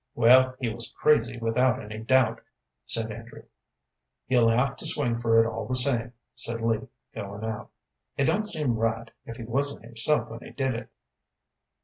"Well, 0.15 0.55
he 0.59 0.67
was 0.67 0.91
crazy, 0.99 1.37
without 1.37 1.79
any 1.79 1.99
doubt!" 1.99 2.41
said 2.87 3.11
Andrew. 3.11 3.43
"He'll 4.25 4.49
have 4.49 4.75
to 4.77 4.87
swing 4.87 5.21
for 5.21 5.39
it 5.39 5.45
all 5.47 5.67
the 5.67 5.75
same," 5.75 6.13
said 6.35 6.59
Lee, 6.61 6.87
going 7.13 7.43
out. 7.45 7.69
"It 8.17 8.23
don't 8.25 8.45
seem 8.47 8.77
right, 8.77 9.11
if 9.27 9.37
he 9.37 9.43
wasn't 9.43 9.85
himself 9.85 10.27
when 10.31 10.39
he 10.39 10.49
did 10.49 10.73
it." 10.73 10.89